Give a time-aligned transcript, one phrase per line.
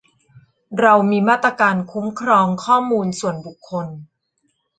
[0.79, 3.85] เรามีมาตราการคุ้มครองข้อมูลส่วนบุคคล